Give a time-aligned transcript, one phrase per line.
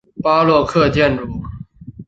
[0.23, 1.27] 巴洛克建筑。